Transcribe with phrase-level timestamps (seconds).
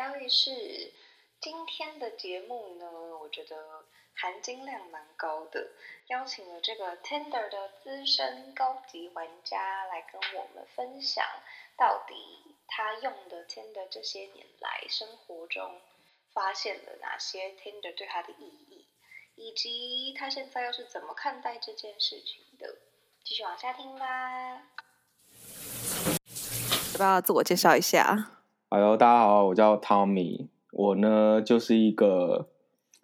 [0.00, 0.50] 大卫是
[1.42, 2.86] 今天的节目呢，
[3.20, 3.84] 我觉得
[4.14, 5.72] 含金量蛮高的，
[6.06, 11.22] 邀请了这个 Tinder 的资深高级玩家来跟我们分享，
[11.76, 12.14] 到底
[12.66, 15.82] 他用的 Tinder 这些年来生活中
[16.32, 18.86] 发现了哪些 Tinder 对他的意义，
[19.34, 22.78] 以及他现在又是怎么看待这件事情的。
[23.22, 24.62] 继续往下听吧。
[26.94, 28.39] 要不要自我介绍一下？
[28.72, 30.46] 哈喽，大家好，我叫 Tommy。
[30.70, 32.48] 我呢，就是一个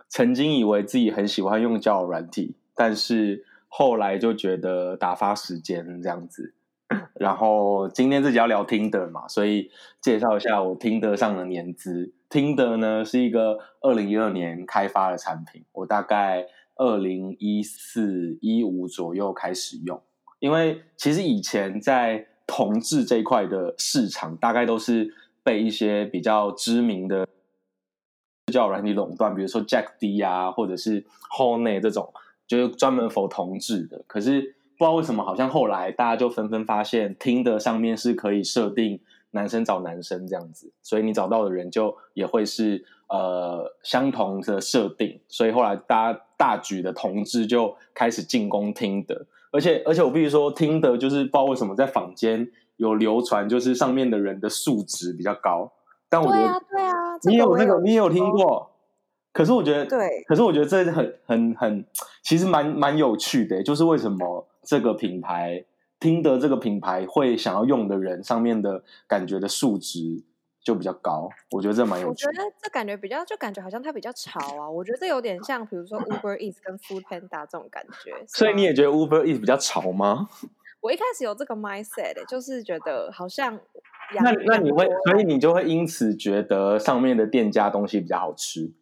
[0.08, 6.54] 曾经以为自己很喜欢用交友软体，但是后来就觉得打发时间这样子。
[7.18, 12.14] 然后今天自己要聊 Tinder 嘛，所以介绍一下我 Tinder 上的年资。
[12.30, 20.00] Tinder 呢是一个二零一二年开发的产品，我大概二零一四一五左右开始用。
[20.38, 25.12] 因为其实以前在同志这块的市场，大概都是。
[25.46, 27.24] 被一些比较知名的
[28.52, 31.07] 交软体垄断，比如说 Jack D 啊，或者是
[31.38, 32.12] Hornet 这种，
[32.48, 34.02] 就是专门否同志的。
[34.09, 34.40] 可是
[34.76, 38.98] 不知道为什么，好像后来大家就纷纷发现，Tinder 上面是可以设定
[39.30, 45.20] 男生找男生这样子，所以你找到的人就也会是呃相同的设定。
[45.29, 52.51] 所以后来大家大举的同志就开始进攻 Tinder，而且而且我必须说，Tinder 就是不知道为什么在坊间。
[52.77, 55.73] 有流传，就是上面的人的素质比较高，
[56.09, 58.71] 但我觉得，对啊，对啊，你有那个，你也有听过，
[59.32, 61.85] 可是我觉得，对，可是我觉得这是很很很，
[62.23, 65.65] 其实蛮蛮有趣的，就是为什么这个品牌
[66.00, 70.22] ，Tinder 这个品牌会想要用的人上面的感觉的素质
[70.62, 72.31] 就比较高，我觉得这蛮有趣的。
[72.31, 78.12] 我觉得这感觉比较，就感觉好像它比较潮啊，我觉得这有点像，比如说 Uber Eats 跟 Food Panda 这种感觉。
[78.27, 80.28] 所以你也觉得 Uber Eats 比较潮吗？
[80.87, 83.59] 我一开始有这个 mindset，就是觉得好像
[84.22, 88.72] 那那你会，所以你就会因此觉得上面的店家东西比较好吃。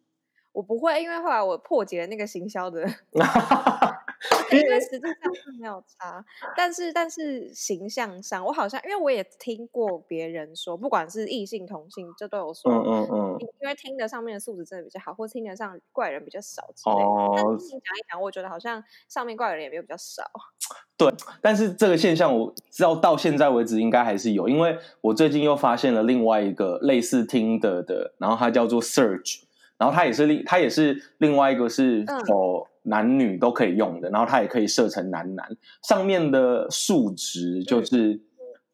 [0.51, 2.85] 我不会，因为后来我破解了那个行销的。
[4.51, 6.23] 因为实际上是没有差，
[6.55, 17.01] 但是但是形象上，我好像因为我也听过别人说，不管是异性同性，就都有说，嗯嗯嗯，因为 Tinder 上面的素质真的比较好，或 Tinder 上怪人比较少之类的。
[17.01, 20.23] 哦，但是讲一讲，我觉得好像上面怪人也没有比较少。
[20.97, 21.11] 对，
[21.41, 29.43] 但是这个现象我知道到现在为止应该还是有，因为我最近又发现了另外一个类似 Tinder 的，然后它叫做 Search，
[29.77, 32.61] 然后它也是另它也是另外一个是否。
[32.61, 35.45] 嗯男女都可以用的，然后它也可以设成男男。
[35.83, 38.19] 上面的数值就是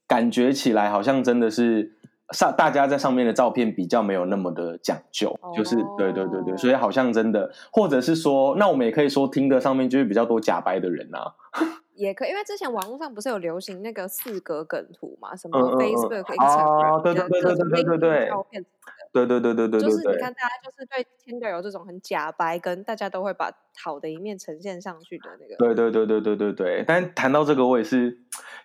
[0.07, 1.91] 感觉起来好像真的是
[2.31, 11.33] 上大家在上面的照片比较没有那么的讲究，哦、就是对对对对，所以好像真的，或者是说，那我们也可以说听的上面就是比较多假白的人啊，
[11.95, 18.65] 也可以，因为之前网络上不是有流行那个四格梗图嘛，什么 Facebook、Instagram，对对对对对对对，照片。
[19.13, 23.51] 对对对对对，就是你看，大家就是对 Tinder 有这种很假白，跟大家都会把
[23.83, 25.55] 好的一面呈现上去的那个。
[25.57, 26.85] 对对对对对对对。
[26.87, 28.19] 但谈到这个，我也是，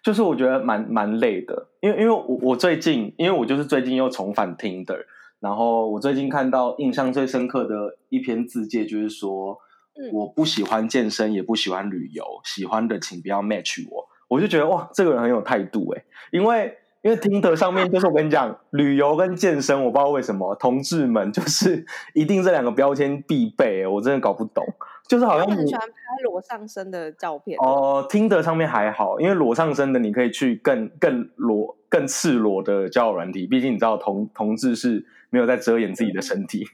[0.05, 5.05] 就是我觉得蛮蛮累的，因为因为我我最近，因为我就是最近又重返 Tinder，
[5.41, 9.59] 然后我最近看到印象最深刻的一篇字介，就是说，
[9.95, 14.09] 嗯，我不喜欢健身，也不喜欢旅游，喜欢的请不要 match 我。
[14.29, 16.79] 我就觉得哇，这个人很有态度哎，因为。
[17.07, 24.65] 因为 Tinder 上面就是我跟你讲，旅游跟健身，我不知道为什么同志们就是一定这两个标签必备，我真的搞不懂。
[25.07, 28.05] 就是好像很喜欢拍裸上身的照片哦。
[28.11, 36.67] Tinder 上面还好，因为裸上身的你可以去更更裸、更赤裸的交友软体，毕竟你知道同同志是没有在遮掩自己的身体。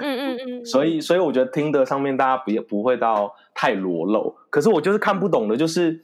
[0.00, 0.64] 嗯嗯嗯，嗯。
[0.64, 6.00] 所以所以我觉得 Tinder 上面大家不不会到太裸露，可是我就是看不懂的，就是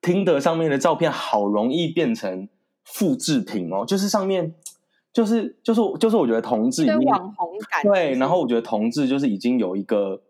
[0.00, 2.48] Tinder 上面的照片好容易变成。
[2.92, 4.54] 复制品哦，就是上面，
[5.12, 10.20] 就是就是就是，我觉得同志已经网红感对，然后我觉得同志就是已经有一个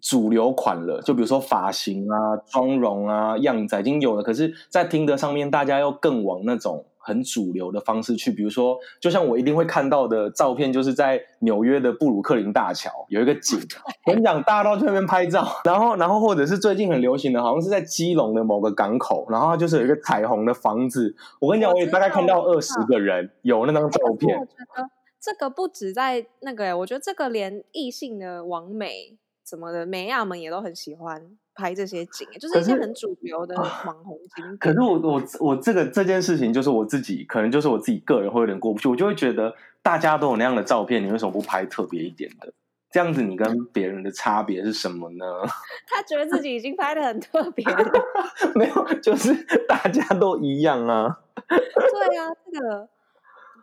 [0.00, 6.84] 主流款了，就比如说发型啊、妆容啊、样子已经有了，可是，在 Tinder 上面，大家又更往那种。
[7.00, 13.58] 很主流的方式去，比如说，就像我一定会看到的照片，就是在纽约的布鲁克林大桥有一个景，
[14.06, 24.38] 我跟你讲，大家都去那边拍照，然后，然后或者是最近很流行的，好像是在基隆的某个港口，然后它就是有一个彩虹的房子，我跟你讲，我也大概看到二十个人有那张照片。
[24.38, 24.90] 我觉得
[25.20, 29.18] 这个不止在那个，我觉得这个连异性的网美
[29.50, 31.20] 什么的美亚们也都很喜欢。
[31.52, 34.56] 拍这些景，就是一些很主流的网红景。
[34.58, 38.88] 可是我我我这个这件事情，就是我自己，可能就是我自己个人会有点过不去。
[38.88, 42.50] 我就会觉得大家都有那样的照片，你为什么不拍特别一点的？
[42.90, 45.26] 这样子你跟别人的差别是什么呢？
[45.86, 47.92] 他觉得自己已经拍的很特别了，
[48.54, 49.34] 没有，就是
[49.68, 51.20] 大家都一样啊。
[51.46, 52.88] 对啊， 这个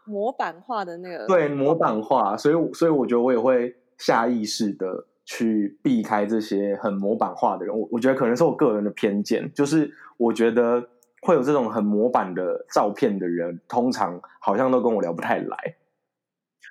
[0.06, 7.78] 模板化的那个，对，模板化，所以所以我觉得我也会下意识的去避开这些很模板化的人。
[7.78, 10.88] 我我觉得可能是我个人的偏见，就是我觉得
[11.22, 15.76] 会有这种很模板的照片的人，通常好像都跟我聊不太来。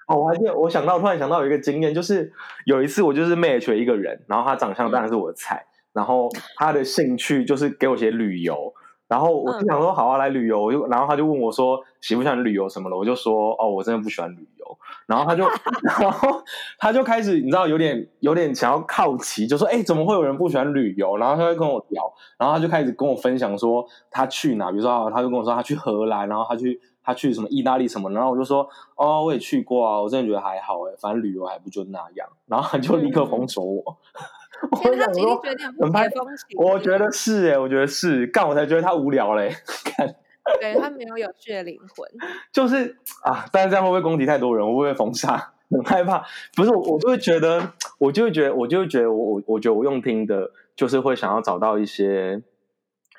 [0.09, 2.33] 哦，我还记得，我想到突然想到有一个经验，就是
[2.65, 8.73] 有一次我就是 match 了一个人，然后他长相当然是我的菜，然后他的兴趣就是给我写旅游。
[9.09, 14.79] 然后我就想说好啊，来旅游，我就然后他就问我说喜不喜欢旅游什么的，我就说哦，我真的不喜欢旅游。
[15.07, 15.45] 然后他就
[16.01, 16.43] 然后
[16.79, 21.17] 他就开始你知道有点有点想要好奇，就说哎，怎么会有人不喜欢旅游？
[21.19, 32.29] 然后他就跟我聊，然后他就开始跟我分享说他去哪，比如说他就跟我说他去荷兰，然后他去他去什么意大利什么，然后我就说哦，我也去过啊，我真的觉得还好哎，反正旅游还不就那样。
[32.47, 33.83] 然后他就立刻封锁我。
[33.87, 34.25] 嗯
[34.71, 35.43] 我想说，
[35.81, 36.59] 很拍风情。
[36.59, 39.55] 我觉得是哎，我觉得是，干我才觉得他无聊嘞。
[39.85, 40.15] 看，
[40.61, 42.09] 对他没有有趣的灵魂。
[42.53, 44.67] 就是啊，但是这样会不会攻击太多人？
[44.67, 45.53] 我会不会封杀？
[45.69, 46.25] 很害怕。
[46.55, 52.43] 不是我，我就会觉得，我就会觉得，我就会觉得，我我我觉得我用听的，就是会想要找到一些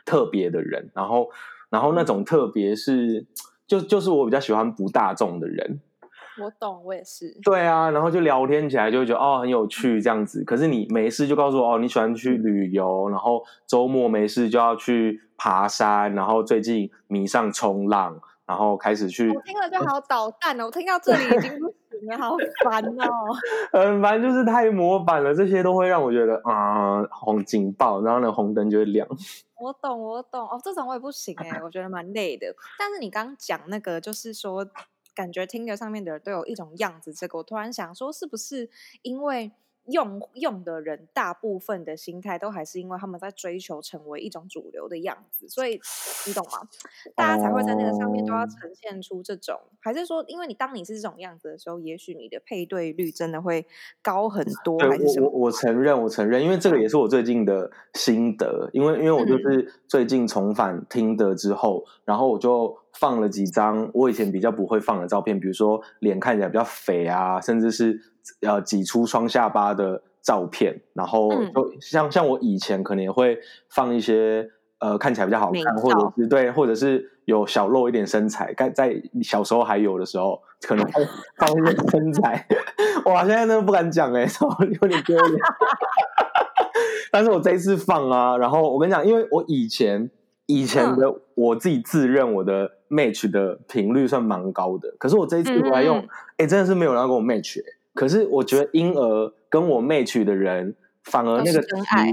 [0.05, 1.29] 特别的人，然后
[1.69, 3.25] 然后那种特别是，
[3.67, 5.81] 就就是我比较喜欢不大众的人。
[6.41, 7.35] 我懂，我也是。
[7.43, 10.43] 对啊，然后就聊天起来就会觉得哦很有趣这样子。
[10.43, 19.29] 可是你没事就告诉我哦你喜欢去旅游，然后周末没事就要去爬山，然后最近迷上冲浪，然后开始去。
[19.29, 23.07] 我听了就好捣蛋哦，我听到这里已经不行了，好烦哦。
[23.73, 29.07] 很烦，就是太模板了，这些都会让我觉得啊红警报，然后那个红灯就会亮。
[29.59, 32.45] 我懂，我懂哦，这种我也不行哎，我觉得蛮累的。
[32.77, 34.65] 但是你刚刚讲那个，就是说。
[35.17, 38.69] 感觉 Tinder 上面的人都有一种样子，这个我突然想说，是不是
[39.01, 39.51] 因为
[39.87, 45.79] 用用的人大部分的心态都还是因为他们在追求成为一种主流的样子，所以
[46.27, 46.67] 你懂吗？
[47.15, 53.65] 大家才会在那个上面都要呈现出这种，还是说，因为你当你是这种样子的时候，也许你的配对率真的会
[54.03, 54.77] 高很多？
[54.77, 55.29] 还是什么？
[55.29, 62.77] 我我承认，我承认，因为这个也是我最近的心得，因为因为我就是最近重返 Tinder 之后，嗯、然后我就。
[62.99, 67.99] 放了几张我以前比较不会放的照片，比如说脸看起来比较肥啊，甚至是
[68.41, 70.81] 呃挤出双下巴的照片。
[70.93, 73.37] 然后就像、嗯、像我以前可能也会
[73.69, 74.49] 放一些
[74.79, 81.07] 呃看起来比较好看，或者是对，或者是有小露一点身材，在在小时候还有的时候，可能会
[81.37, 82.47] 放一些身材。
[83.05, 84.45] 哇，现在都不敢讲哎、欸，
[84.81, 85.39] 有点丢脸。
[87.11, 90.09] 但是我这一次放啊，然后我跟你讲，因为我以前。
[90.47, 97.63] 以前的我自己自认我的 match 的频率算蛮高的，可是我这一次我来用，哎、嗯欸，真的是没有人要跟我 match、欸。
[97.93, 101.67] 可是我觉得婴儿跟我 match 的人，反而那个值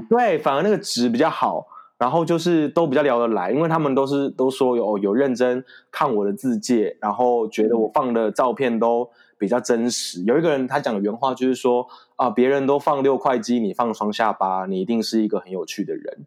[0.08, 1.66] 对，反而那个值比较好，
[1.98, 9.08] 然后就是都比较聊得来，因为他们都是都说有有认真看我的字迹，然后觉得我放的照片都
[9.38, 10.24] 比较真实。
[10.24, 11.86] 有一个人他讲的原话就是说
[12.16, 16.26] 啊，别人都放六块肌，你放双下巴，你一定是一个很有趣的人。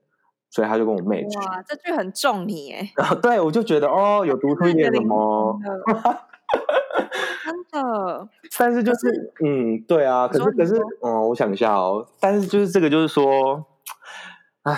[0.57, 1.39] 所以他就跟我 match。
[1.45, 2.91] 哇，这句很中你哎！
[2.95, 5.55] 然后对，我就觉得哦，有读出一点什么，
[7.45, 8.27] 真的。
[8.57, 12.07] 但是就是，是嗯，对啊，可是可是，嗯，我想一下哦。
[12.19, 13.63] 但是就是这个，就是说，
[14.63, 14.75] 哎，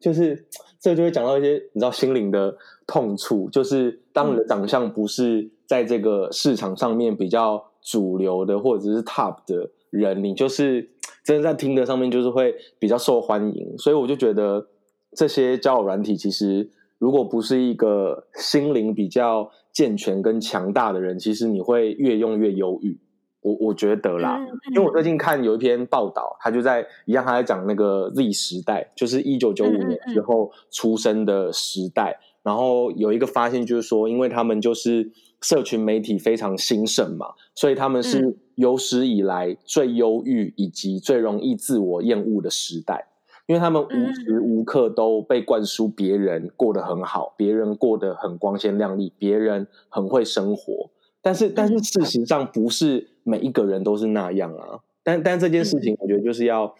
[0.00, 0.48] 就是
[0.80, 10.90] 这个就会讲到一些你知道心灵的痛处，就是当你的长相不是在这个市场上面比较主流的，或者是 top 的人，你就是
[11.22, 13.78] 真的在 Tinder 上面就是会比较受欢迎。
[13.78, 14.66] 所以我就觉得。
[15.14, 16.68] 这些交友软体其实，
[16.98, 22.98] 如果不是一个心灵比较健全跟强大的人，其实你会越用越忧郁。
[23.40, 24.40] 我我觉得啦，
[24.74, 32.18] 因为我最近看有一篇报道，他就在一样，他在讲那个 Z 时代，就是一九九五年之后出生的时代。
[32.42, 35.10] 然后有一个发现就是说，因为他们就是
[35.42, 43.08] 社群媒体非常兴盛嘛，所以他们是有史以来最忧郁以及最容易自我厌恶的时代。
[43.46, 50.90] 因为他们无时无刻都被灌输别人过得很好，别人过得很光鲜亮丽，别人很会生活。
[51.20, 54.80] 但是，但是事实上不是每一个人都是那样啊。
[55.02, 56.74] 但但这件事情，我觉得就是要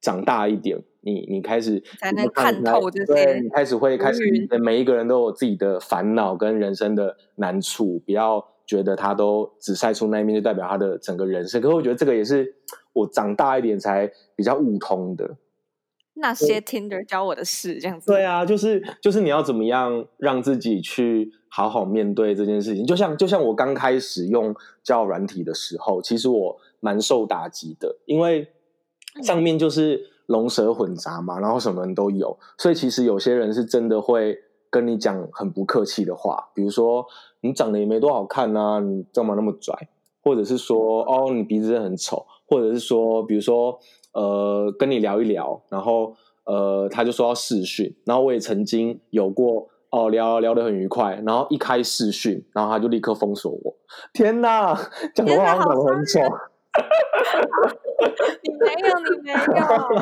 [0.00, 3.14] 长大一点，你你开始才能看透这些。
[3.14, 4.20] 对，你开始会开始，
[4.62, 11.62] 每一个人都有自己的烦恼跟人生的难处，不要觉得他都只晒出那一面就代表他的整个人生。
[11.62, 12.54] 可是我觉得这个也是
[12.92, 15.36] 我长大一点才比较悟通的。
[16.14, 18.06] 那些 Tinder 教我的事，这样子。
[18.06, 22.86] 对啊，就是就是你要怎么样让自己去好好面对这件事情。
[22.86, 28.48] 就像就像我刚开始用交友软体的时候，其实我蛮受打击的，因为
[29.22, 34.38] 上面就是龙蛇混杂嘛，然后什么人都有，所以其实有些人是真的会
[34.70, 37.04] 跟你讲很不客气的话，比如说
[37.40, 39.88] 你长得也没多好看啊，你干嘛那么拽？
[40.22, 43.78] 或者是说哦，你鼻子很丑，或者是说，比如说
[44.14, 53.76] 呃，跟你聊一聊，然后呃，他就说要试训，然后我也曾经有过哦，聊聊得很愉快，然后一开试训，然后他就立刻封锁我。
[54.12, 54.74] 天哪，
[55.14, 56.20] 讲的话好像长得很丑。
[58.42, 59.38] 你没有，你没有。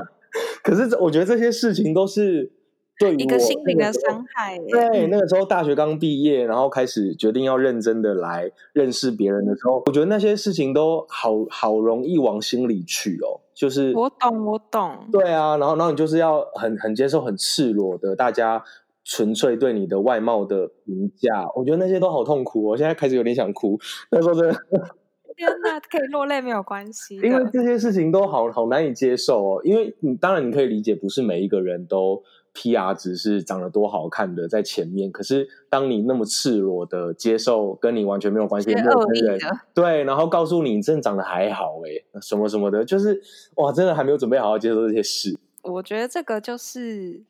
[0.63, 2.53] 可是我觉得这些事情都是。
[2.99, 4.59] 对一个心灵的伤害。
[4.69, 13.41] 对，那个时候大学刚毕业，然后开始决定要认真的来认识别人的时候，我觉得那些事情都好好容易往心里去哦。
[13.55, 15.09] 就是我懂，我懂。
[15.11, 18.63] 对啊，然后然后你就是要很很接受很赤裸的大家
[19.05, 22.71] 纯粹对你的外貌的评价，我觉得那些都好痛苦哦。
[22.71, 23.79] 我现在开始有点想哭。
[24.11, 24.55] 那时候真的，
[25.37, 29.61] 天哪，可以落泪没有关系，因为这些事情都好好难以接受哦。
[29.65, 32.23] 因为你当然你可以理解，不是每一个人都。
[32.55, 39.39] PR 值是长得多好看的在前面，可是当你那么赤裸的接受跟你完全没有关系的陌生人，
[39.73, 43.23] 对，然后告诉你你真的长得还好哎，什么什么的，就是
[43.55, 45.39] 哇，真的还没有准备好好接受这些事。
[45.63, 47.23] 我觉得这个就是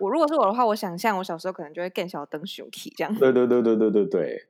[0.00, 3.14] 我如果是我的话，我想象我小时候可能就会更小灯熊体这样。
[3.14, 4.46] 对对对对对对对。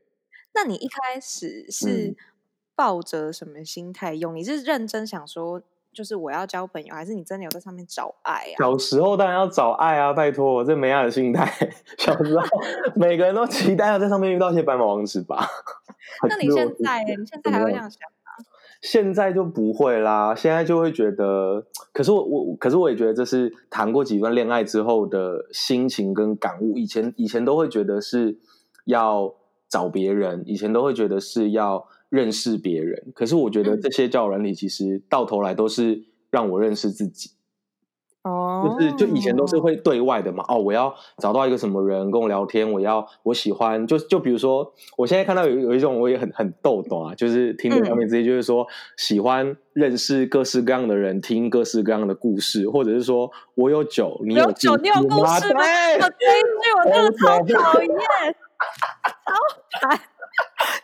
[0.54, 2.16] 那你一开始是
[2.74, 4.34] 抱着什么心态用？
[4.34, 5.62] 嗯、你是认真想说？
[5.96, 8.56] 就是我要交朋友，还是你真的有在上面找爱啊？
[8.58, 10.12] 小时候当然要找爱啊！
[10.12, 11.50] 拜托，我这没爱的心态。
[11.96, 12.44] 小时候
[12.94, 15.48] 每个人都期待要在上面遇到一些白马王子吧？
[16.28, 18.44] 那你现在，你现在还会这样想吗？
[18.82, 26.76] 现在就不会啦，现在就会觉得，可是我我，可是我也觉得这是谈过几段恋爱之后的心情跟感悟。
[26.76, 28.38] 以前以前都会觉得是
[28.84, 29.34] 要
[29.66, 31.88] 找别人，以前都会觉得是要。
[32.08, 37.30] 认识别人，可是我觉得这些交友软体其实到头来都是让我认识自己。
[38.22, 40.44] 哦，就是就以前都是会对外的嘛。
[40.48, 55.62] 哦，我要找到一个什么人跟我聊天，我要我喜欢，就就比如说，我现在看到有有一种我也很很逗懂啊，就是听的上面直接就是说喜欢认识各式各样的人，听各式各样的故事，或者是说我有酒，你有酒，你有故事吗？
[56.00, 57.88] 我这一句我真的超讨厌，
[59.24, 60.00] 超烦。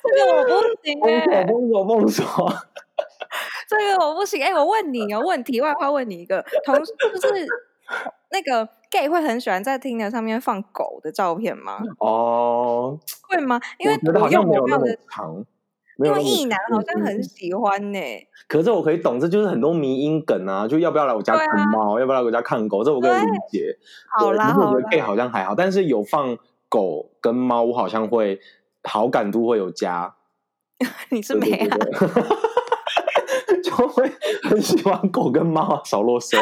[0.03, 2.53] 这个我不行哎， 封锁封锁封锁，
[3.69, 4.53] 这个我不行哎！
[4.55, 7.47] 我问你哦， 问题外话问你一个，同就是
[8.31, 11.79] 那个 gay 会很喜欢在 Tinder 上面放狗的照片吗？
[11.99, 13.61] 哦，会吗？
[13.79, 15.45] 因为我用没有那么长，
[15.99, 18.01] 因为异男好像很喜欢呢。
[18.49, 23.79] 可是我可以懂，这就是很多迷因梗啊，就要不要来我家看猫，要不要来我家看狗，这我可以理解。
[24.11, 26.37] 好啦，我觉得 gay 好像还好，但是有放
[26.69, 28.41] 狗跟猫，我好像会。
[28.85, 30.15] 好感度会有加，
[31.11, 31.77] 你是没啊？
[33.63, 34.11] 就会
[34.43, 36.39] 很喜欢狗跟猫，少啰嗦。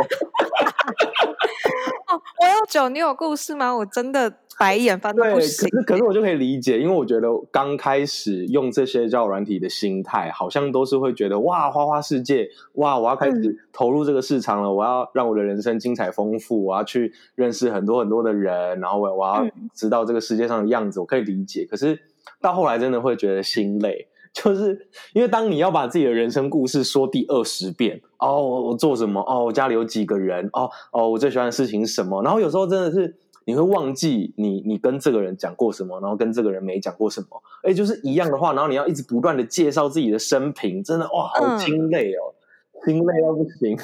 [2.08, 3.76] 哦，我有酒，你有故事吗？
[3.76, 5.68] 我真的白眼翻到不行。
[5.68, 21.66] 可是，可是我就可以理解，因为我觉得刚开始用这些交友软体的心态，好像都是会觉得哇，花花世界，哇，我要开始投入这个市场了，嗯、我要让我的人生精彩丰富，我要去认识很多很多的人，然后我我要知道这个世界上的样子，嗯、我可以理解。
[21.70, 22.00] 可是。
[22.40, 29.20] 到后来真的会觉得心累，就是因为当你要把自己的人生故事说第二十遍，哦，我做什么？
[29.20, 30.48] 哦，我家里有几个人？
[30.52, 32.22] 哦哦，我最喜欢的事情是什么？
[32.22, 42.32] 然后有时候真的是你会忘记你你跟这个人讲过什么，然后跟这个人没讲过什么，哎，就是一样的话，然后你要一直不断的介绍自己的生平，真的哇，好心累哦，
[42.72, 43.76] 嗯、心累到不行。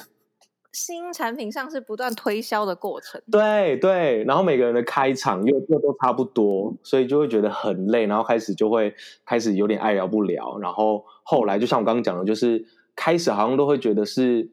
[0.77, 14.51] 新产品上是不断推销的过程，对对，然后每个人的开场又又都差不多，所以就会觉得很累，然后开始就会开始有点爱聊不聊，然后后来就像我刚刚讲的，就是开始好像都会觉得是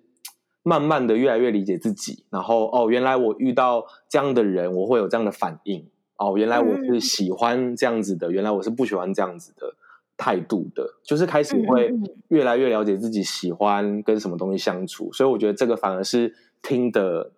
[0.64, 9.76] 慢慢的越来越理解自己，然后哦，原来我遇到这样的人，我会有这样的反应，哦，原来我是喜欢这样子的，嗯、原来我是不喜欢这样子的。
[10.18, 11.92] 态度的，就是开始会
[12.30, 17.32] 越来越了解自己喜欢跟什么东西相处，所以我觉得这个反而是听的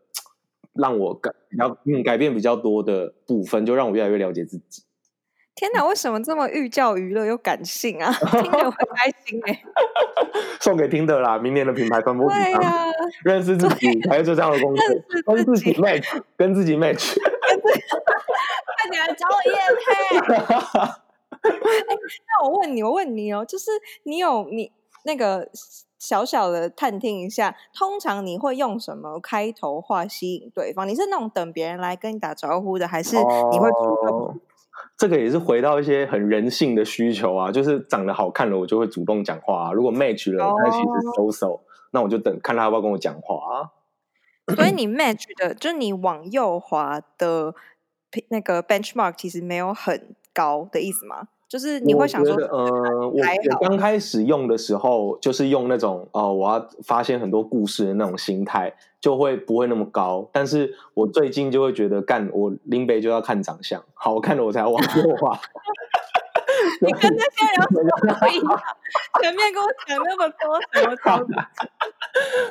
[0.74, 4.84] 让我改比较嗯改变比较多的部分，就让我越来越了解自己。
[5.56, 8.12] 天哪，为什么这么寓教于乐又感性啊？
[8.30, 9.64] 听得会开心哎、欸！
[10.60, 12.88] 送给听的啦，明年的品牌传播对啊，
[13.24, 14.86] 认识自己还是做这样的工作，
[15.34, 20.92] 跟自己 match，跟自己 match， 快点来找我业配。
[21.50, 21.96] 哎，
[22.42, 23.72] 那我问你，我问你哦，就是
[24.04, 24.72] 你有你
[25.04, 25.50] 那个
[26.00, 30.88] 小小的探听一下，通常你会用什么开头话吸引对方？
[30.88, 34.28] 你是那种等别人来跟你打招呼的，还是你会主动？
[34.28, 34.36] 哦，
[34.98, 39.72] 这个也是回到一些很人性的需求啊，就是长得好看了，我就会主动讲话啊。
[39.72, 40.86] 如果 match 了，那其实
[41.16, 41.62] so so，
[41.92, 43.72] 那我就等看他要不要跟我讲话啊。
[44.56, 47.54] 所以你 match 的，就是你往右滑的。
[48.30, 51.28] 那个 benchmark 其实没有很高的意思吗？
[51.56, 60.30] 就是你会想说，呃，我我刚开始用的时候，就是用那种哦、呃，我要发现很多故事的那种心态，就会不会那么高。
[60.34, 65.40] 但是我最近就会觉得，干我林北就要看长相，好看的我才要往右滑。
[66.82, 68.62] 你跟那些人有什么不一样？
[69.22, 71.28] 前面跟我讲那么多什么操作？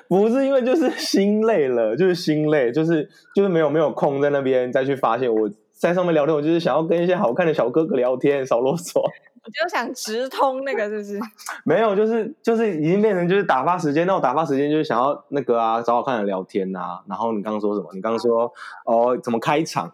[0.08, 5.50] 不是因为就是心累了，就是心累，就是就是没有没有空在那边再去发现我。
[5.75, 9.00] 在上面聊天，我就是想要跟一些好看的小哥哥聊天，少啰嗦。
[9.45, 11.21] 我就想直通那个，是不是？
[11.66, 14.07] 没有，就是就是已经变成就是打发时间。
[14.07, 17.04] 那我打发时间就是想要那个啊，找好看的聊天呐、啊。
[17.07, 17.90] 然后你刚刚说什么？
[17.93, 18.50] 你刚刚说
[18.87, 19.93] 哦，怎么开场？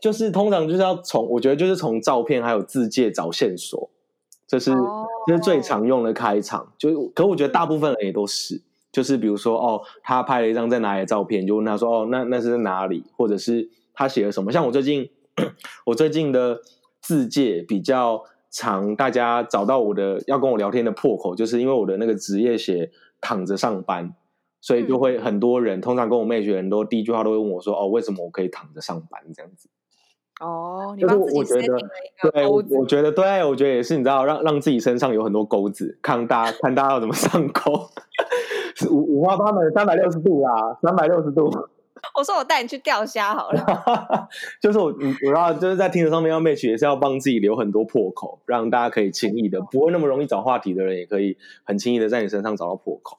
[0.00, 3.90] 就是通常就是要从，我觉得就是从照片还有字界找线索，
[4.46, 6.72] 这是这、哦、是最常用的开场。
[6.78, 8.62] 就可我觉得大部分人也都是，
[8.92, 13.04] 就是比如说哦，他拍了一张在哪里的照片，就问他说哦，那那是在哪里？
[13.16, 14.52] 或者是他写了什么？
[14.52, 15.10] 像我最近。
[15.86, 16.60] 我最近的
[17.00, 24.14] 字介比较常，大家找到我的要跟我聊天的破口，就是因为我的那个职业写躺着上班，
[24.60, 29.68] 所以就会很多人，嗯、通常跟我 match 的人都第一句话都会问我说：“哦，为什么我可以躺着上班？”这样子。
[30.40, 31.82] 哦，你帮自己设定了一
[32.20, 32.68] 个钩子。
[32.70, 37.72] 对，我觉得对，我觉得也是，你知道，让让自己身上有很多钩子，看大家看大家要怎么上钩，
[38.90, 41.48] 五五花八门，三百六十度啦，三百六十度。
[42.18, 44.28] 我说我带你去钓虾好了，
[44.60, 44.92] 就是我，
[45.26, 53.18] 我要就是在听的上面要 match 也是要帮自己留很多破口，让大家可以轻易的，不会那么容易找话题的人，也可以很轻易的在你身上找到破口。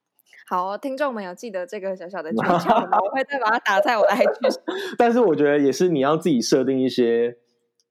[0.48, 2.98] 好、哦，听众们有记得这个小小的诀窍吗？
[3.04, 4.60] 我会再把它打在我的 IG。
[4.98, 7.36] 但是我觉得也是你要自己设定一些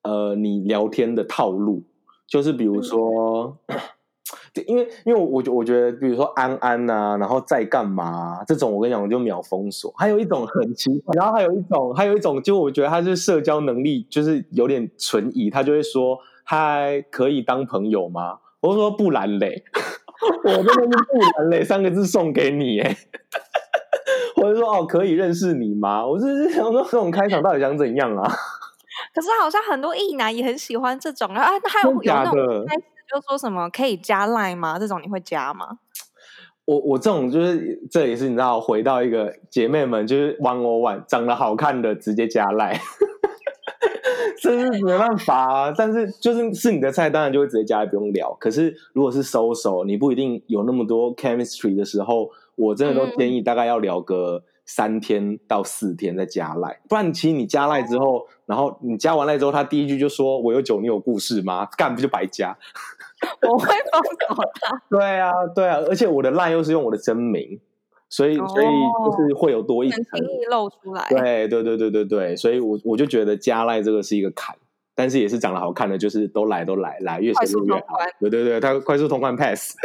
[0.04, 1.84] 呃，你聊天的套路，
[2.28, 3.58] 就是比如说。
[3.68, 3.80] 嗯
[4.68, 9.92] 因为因为我我觉得，比如说安安啊，然后在干嘛、啊、这种，我跟你讲，我就秒封锁。
[9.98, 19.64] 还有一种很奇怪，然后还有一种，还有一种，就我觉得他是社交能力就是有点存疑，他就会说：“嗨可以当朋友吗？”我说：“不然嘞，
[20.46, 22.96] 我真的是不然嘞，三个字送给你哎。
[24.38, 28.32] ”我就说：“哦，可以认识你吗？”我是想说，这种开场到底想怎样啊？
[29.16, 32.66] 可是好像很多异男也很喜欢这种啊，还有有那种。
[33.14, 34.80] 就说什么可以加 line 吗？
[34.80, 35.78] 这种你会加吗？
[36.66, 42.80] 我我这种就是这也是你知道，回到一个姐妹们就是 one on one，长得好看的直接加 line，
[44.42, 45.74] 这是没办法啊。
[45.78, 48.34] 但是就是是你的菜，当然就会直接加，不用聊。
[48.40, 54.44] 可是如果是 social，你不一定有那么多 chemistry 的时候，我真的都建议大概要聊个。
[54.66, 62.58] 三天到四天再加赖，不然其实你加赖之后，然后你加完赖之后，他第一句就说：“我有酒，你有故事吗？”干不就白加？
[63.50, 64.02] 我会封
[64.36, 64.82] 锁他。
[64.90, 67.60] 对啊，对啊，而且我的赖又是用我的真名，
[68.10, 71.06] 所以、哦、所以就是会有多一层，很轻易露出来。
[71.10, 74.56] 对对对对对对，所以我我就觉得加赖这个是一个坎，
[74.96, 77.98] 但是也是长得好看的，就是都来都来来，越深入越好。
[78.20, 79.76] 对对对，他快速通关 pass。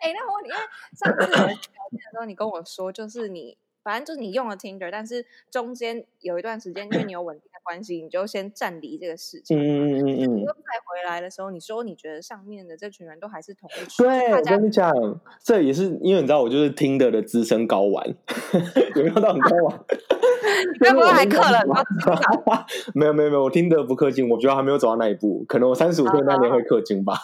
[0.00, 0.60] 哎、欸，那我问你，因为
[0.94, 9.58] 上次聊天的时候，你跟我说，就是你反正就是你用了 Tinder，但是中间有一段时间，因为你有稳定的关系，你就先暂离这个事情。
[9.58, 10.36] 嗯嗯嗯嗯。
[10.36, 14.06] 你又再回来的时候，你说你觉得上面的这群人都还是同一群。
[14.06, 14.92] 对，我跟你讲，
[15.42, 18.06] 这也是因为你知道，我就是 Tinder 的资深高玩，
[18.96, 19.80] 有没有到很高玩？
[20.72, 21.82] 你该不会还氪了吗？
[22.94, 27.14] 没有没有没有，我 Tinder 不氪金，我觉得还没有走到那一步，可能我三十五岁那年会氪金吧。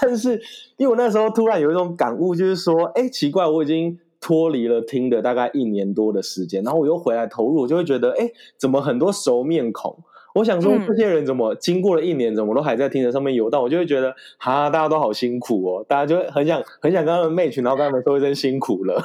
[0.00, 0.40] 但是，
[0.76, 9.98] 因为我那时候突然有一种感悟，就是说，哎，奇怪，我已经脱离了 Tinder 大概一年多的时间，然后我又回来投入，我就会觉得，哎，怎么很多熟面孔？
[10.34, 13.62] 我想说，这些人怎么经过了一年，怎么都还在 Tinder 上面游荡？
[13.62, 18.98] 我就会觉得，哈，大家都好辛苦哦，大家就很想很想跟他们 match，然后跟他们说一声辛苦了。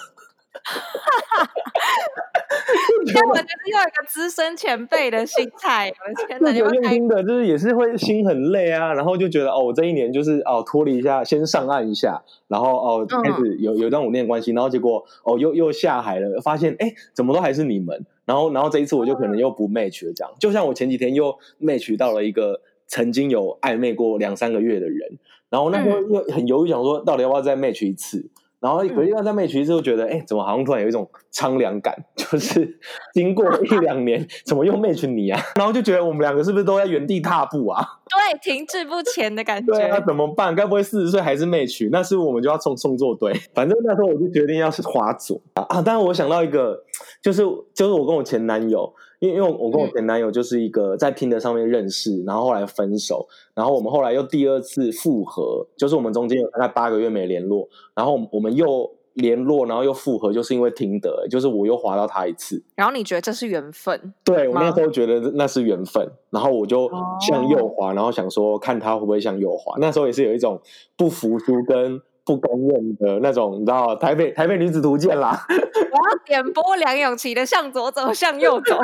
[3.06, 6.52] 天，我觉得又有一个资深前辈的心态，我的天哪！
[6.52, 25.18] 有用心的，就是也是会心很累啊，然后就觉得哦，我这一年就是哦脱离一下，先上岸一下，然后哦开始有有一段稳定关系，然后结果哦又又下海了，发现哎怎么都还是你们，然后然后这一次我就可能又不 match 了，这样，就像我前几天又 match 到了一个曾经有暧昧过两三个月的人，
[25.50, 28.30] 然后那时候又很犹豫，想说到底要不要再 match 一次。
[28.60, 31.96] 然后回到在 match 之后，觉得哎，怎么好像突然有一种苍凉感？
[32.16, 32.78] 就是
[33.14, 35.40] 经过一两年，怎么又 match 你啊？
[35.56, 37.82] 然后就觉得我们两个是不是都在原地踏步啊？
[38.10, 39.74] 对，停滞不前的感觉。
[39.74, 40.54] 对啊，怎么办？
[40.54, 41.88] 该不会四十岁还是 match？
[41.92, 43.34] 那是不是我们就要送送作对？
[43.54, 45.64] 反正那时候我就决定要是滑左啊。
[45.70, 46.84] 啊，当然我想到一个，
[47.22, 47.44] 就是
[47.74, 48.94] 就是我跟我前男友。
[49.20, 64.14] 因为因为我跟我前男友就是一个在 Tinder 上面认识，然后后来分手，然后我们后来又第二次复合，就是我们中间有大概八个月没联络，然后我们又联络，然后又复合，就是因为听得，就是我又滑到他一次，然后你觉得这是缘分？
[64.24, 66.90] 对，我那时候觉得那是缘分，然后我就
[67.28, 69.76] 向右滑，然后想说看他会不会向右滑。
[69.80, 70.62] 那时候也是有一种
[70.96, 75.46] 不服输跟不公认的那种，你知道台北台北女子图鉴啦。
[75.50, 78.80] 我要点播梁咏琪的向左走，向右走。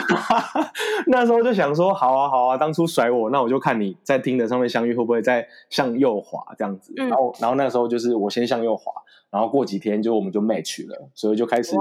[1.08, 6.94] 那时候就想说，好啊好啊，当初甩我，那我就看你在听的上面相遇会不会再向右滑这样子。
[6.98, 8.92] 嗯、然后然后那时候就是我先向右滑，
[9.30, 11.76] 然后过几天就我们就 match 了，所以就开始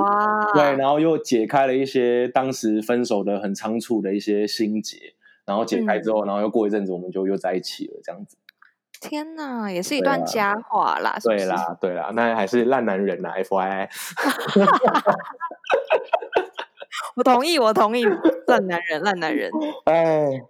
[0.53, 4.99] 对，然后又解开了一些当时分手的很仓促的一些心结，
[5.47, 8.37] 然后解开之后，嗯、然后又过一阵子我们就又在一起了这样子。
[9.01, 11.17] 天呐，也是一段佳话啦！
[11.23, 13.89] 对啦，对啦，那还是烂男人呐，FYI。
[17.17, 18.05] 我同意，我同意，
[18.47, 19.51] 烂男人，烂男人。
[19.87, 20.43] 哎，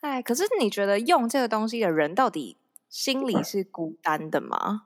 [0.00, 2.56] 哎，可是你觉得用这个东西的人，到底
[2.88, 4.84] 心里是孤单的吗？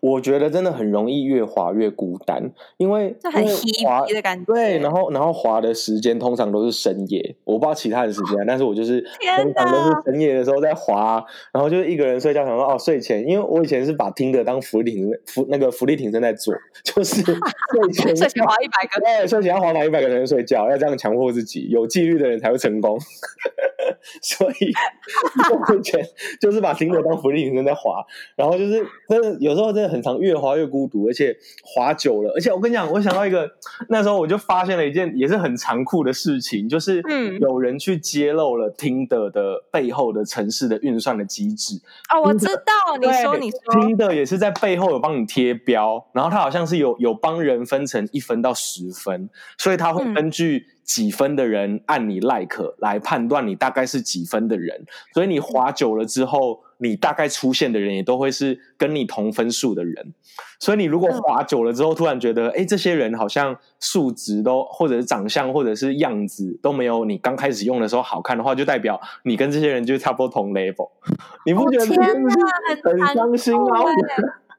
[0.00, 4.52] 我觉得真的很容易越滑越孤单，因为这很 heavy 的感觉。
[4.52, 9.00] 对，然后然后滑的时间通常都是深夜，我不知道其他的时间，哦、但是我就是
[9.36, 22.98] 通常都是深夜的时候在滑，然后就是一个人睡觉，想说哦睡前，因为我以前是把听的当福利挺福，那个福利挺身在做，就是 睡前 睡前滑一百个，对，睡前要滑满一百个人睡觉，要这样强迫自己，有纪律的人才会成功。
[24.22, 24.72] 所以
[25.66, 26.06] 睡前
[26.40, 28.04] 就是把听的当福利挺身在滑，
[28.36, 33.48] 然后就是真的有时候真的很常，越滑越孤独，而且滑久了，而且我跟你讲，我想到一个，
[33.88, 37.02] 那时候我就发现了一件也是很残酷的事情，就是
[37.40, 41.80] 有人去揭露了 Tinder 的背后的城市的运算的机制。
[42.12, 56.60] 哦，我知道，你说你说，Tinder 也是在背后有帮你贴标，然后他好像是有有帮人分成一分到十分，所以他会根据几分的人按你 like 来判断你大概是几分的人，所以你滑久了之后。
[56.84, 60.12] 你大概出现的人也都会是跟你同分数的人，
[60.60, 70.90] 所以你如果滑久了之后，突然觉得，哎，这些人好像数值都，或者是长相，或者是样子都没有你刚开始用的时候好看的话，就代表你跟这些人就差不多同 level。
[71.46, 71.86] 你不觉得？
[71.86, 72.34] 天哪，
[72.84, 73.80] 很伤心啊！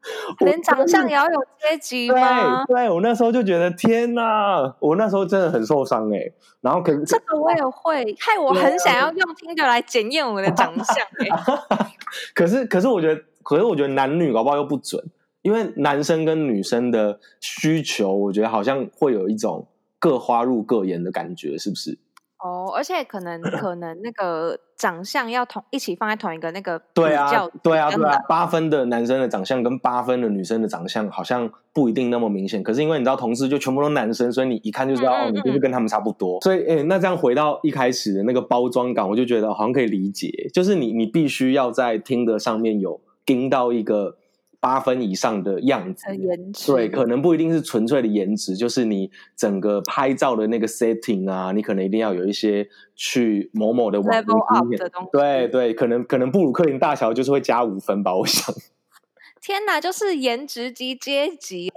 [0.40, 2.64] 连长相也要有阶级吗？
[2.66, 6.20] 对，对我那时候就觉得天哪，我那时候真的很受伤哎。
[6.60, 11.86] 然后可是这个我也会，害我很想要用听的来检验我的长相哎。
[12.34, 15.02] 可是可是我觉得，可是我觉得男女搞不好又不准，
[15.42, 21.98] 因为男生跟女生的需求，我觉得好像会有一种各花入各眼的感觉，是不是？
[22.46, 27.28] 哦，而且可能可能那个长相要同一起放在同一个那个对啊，
[27.62, 32.62] 对啊，对啊，八分的男生的长相跟八分的女生的长相好像不一定那么明显。
[32.62, 36.40] 可是因为你知道同事就全部都男生，所以你一看就知道哦，你就是跟他们差不多。
[36.42, 44.16] 所以诶，那这样回到一开始的那个包装感，我就觉得好像可以理解，就是你你必须要在听的上面有盯到一个。
[44.66, 58.52] 八分以上的样子，颜值对，可能不一定是纯粹的颜值，就是你整个拍照的那个 setting 啊，你可能一定要有一些去某某的网络经验，的东西对对，可能可能布鲁克林大桥就是会加五分吧，我想。
[59.40, 61.72] 天哪，就是颜值级阶级。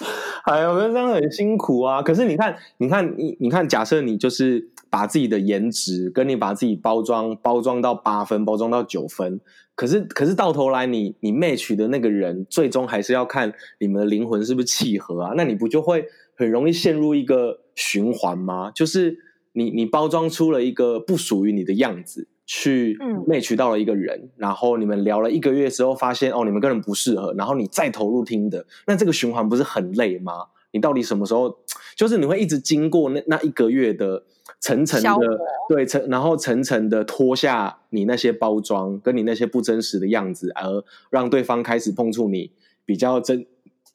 [0.44, 2.02] 哎呀，我觉得这样很辛苦啊。
[2.02, 9.40] 可是你看，你看，你你看，假设你就是把自己的颜值跟你把自己包装包装到八分，包装到九分。
[9.74, 15.32] 可是，可是到头来你，你你 match 的那个人，最终还是要看你们的灵魂是不是契合啊？
[15.36, 16.04] 那你不就会
[16.36, 18.70] 很容易陷入一个循环吗？
[18.74, 19.16] 就是
[19.52, 30.46] 你你包装出了一个不属于你的样子，去 match 到了一个人，嗯、然后你们聊了一个月之后，发现哦，你们根本不适合，然后你再投入听的，那这个循环不是很累吗？
[30.72, 31.58] 你到底什么时候？
[31.94, 34.24] 就是你会一直经过那那一个月的。
[34.60, 42.52] 层层的对层，然后层层的脱下你那些包装，跟你那些不真实的样子，而让对方开始碰触你
[42.84, 43.44] 比较真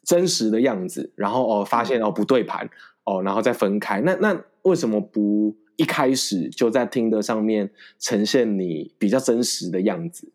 [0.03, 2.69] 真实的样子，然后哦发现哦不对盘
[3.05, 4.01] 哦，然后再分开。
[4.01, 10.33] 那那为什么不一开始就在听的上面呈现你比较真实的样子？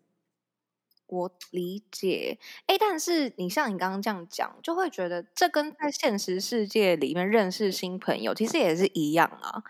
[1.09, 9.63] 我理解，哎，但是你像你刚刚这样讲，就会觉得这跟在现实世界里面认识新朋友其实也是一样啊。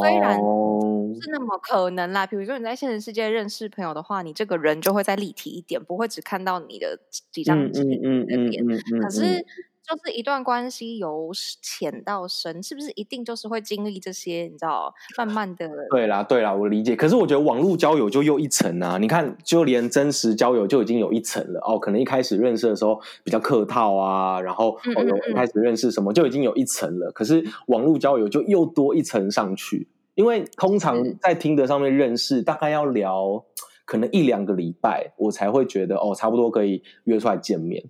[0.00, 6.98] 虽然不是那么可能啦，比如说你在现实世界认识朋友的话，你这个人就会再立体一点，不会只看到你的
[7.30, 8.64] 几张脸的脸，
[9.00, 9.46] 可是。
[9.86, 14.48] 就是一段关系由浅到深，是不是一定就是会经历这些？
[14.50, 15.68] 你知道，慢慢的。
[15.90, 16.96] 对啦，对啦，我理解。
[16.96, 18.96] 可是我觉得网络交友就又一层啊！
[18.98, 21.78] 你看，就连真实交友就已经有一层了哦。
[21.78, 27.12] 可能一开始认识的时候比较客套啊，然后哦，一开始认识什么就已经有一层了。
[27.12, 33.44] 可是网络交友就又多一层上去，因为通常在听的上面认识，大概要聊
[33.84, 37.84] 可能一两个礼拜，我才会觉得哦，差不多可以约出来见面。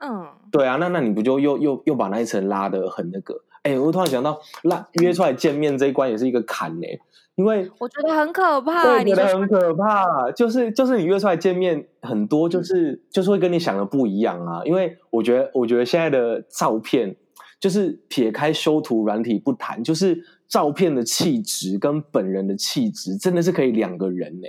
[0.00, 3.42] 嗯，对啊，那那你不就又又又把那一层拉的很那个？
[3.62, 6.86] 哎，我突然想到，拉约出来见面这一关也是一个坎呢，
[7.34, 14.62] 因为我觉得很可怕，对，觉得很可怕，就是就是你约出来见面，很多就是、嗯、就是会跟你想的不一样啊。
[14.64, 17.16] 因为我觉得我觉得现在的照片，
[17.58, 24.46] 就是撇开修图软体不谈，就是照片的气质跟本人的气质，真的是可以两个人呢。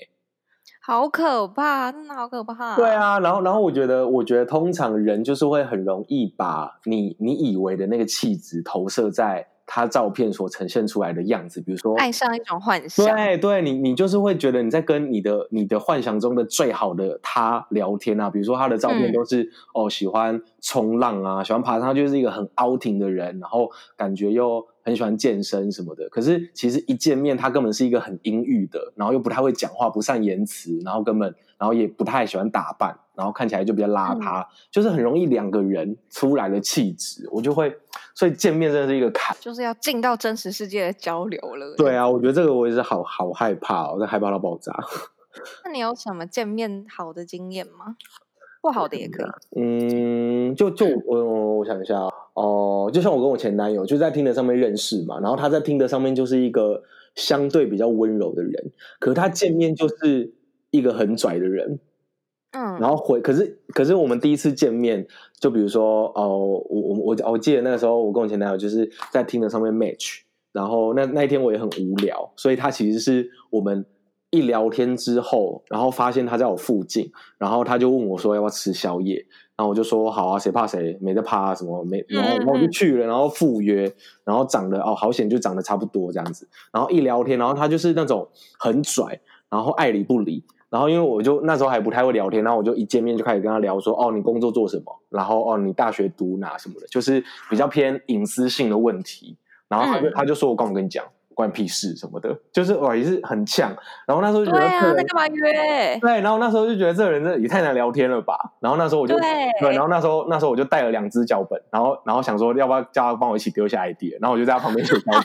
[0.88, 2.78] 好可怕，真的好可怕。
[2.78, 9.46] 对啊，然后，然后我觉得，我觉得通常人就是会很容易把你你以为的那个气质投射在。
[9.70, 26.10] 他照片所呈现出来的样子，比如说爱上一种幻想，对对，你你就是会觉得你在跟你的你的幻想中的最好的他聊天啊，比如说他的照片都是、嗯、哦喜欢冲浪啊，喜欢爬山，他就是一个很 outing 的人，然后感觉又很喜欢健身什么的。
[26.10, 37.76] 可是其实一见面，他根本是一个很阴郁的，然后又不太会讲话，不善言辞，然后根本然后也不太喜欢打扮，然后看起来就比较邋遢，嗯、就是很容易两个人出来的气质，我就会。
[38.14, 41.76] 所以见面真的是一个坎，就是要进到真实世界的交流了。
[41.78, 44.74] 对啊，我觉得这个我也是好好害怕，我在害怕到爆炸。
[45.64, 47.96] 那你有什么见面好的经验吗？
[48.62, 49.60] 不好的也可以。
[49.60, 52.00] 嗯，就就我我想一下
[52.34, 56.84] 哦，就像我跟我前男友就在 Tinder 上面认识嘛，然后他在 Tinder 上面就是一个
[57.16, 60.34] 相对比较温柔的人，可是他见面就是
[60.72, 61.80] 一个很拽的人。
[62.52, 65.06] 嗯，然后回，可是可是我们第一次见面，
[65.38, 70.22] 就比如说哦，我我我我记得那个时候，我跟我前男友就是在 Tinder 上面 match，
[70.54, 73.86] 然后那那一天我也很无聊，所以他其实是我们
[74.30, 79.16] 一聊天之后，然后发现他在我附近，然后他就问我说要不要吃宵夜，
[79.56, 83.92] 然后我就说好啊，谁怕谁，没得怕啊，什么没，然后然后我就去了，然后赴约，
[84.24, 88.28] 然后长得哦好险，就长得差不多这样子，然后一聊天，然后他就是那种
[88.60, 90.44] 很拽，然后爱理不理。
[90.70, 94.94] 然后因为我就那时候还不太会聊天，然后我就一见面就开始跟他聊说，哦，你工作做什么？
[95.08, 99.38] 然后哦，你大学读哪什么的，就是比较偏隐私性的问题。
[99.70, 101.06] 然后他就、嗯、他就说我干嘛跟你讲，
[101.38, 103.70] 关你屁事什么的，就是哇也是很呛。
[104.08, 106.00] 然后那时候就觉得，对啊，那干嘛约？
[106.00, 108.36] 对，然后那时候就觉得这个人真的也太难聊天了吧。
[108.60, 109.24] 然后那时候我就对，
[109.60, 115.22] 对，然后那时候那时候我就带了两只脚本，然后然后想说要不要叫他帮我一起丢下 idea，然后我就在他旁边写脚本。